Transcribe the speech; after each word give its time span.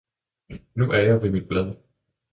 Nu 0.75 0.91
er 0.93 0.99
jeg 1.01 1.21
ved 1.21 1.31
mit 1.31 1.47
blad! 1.47 1.75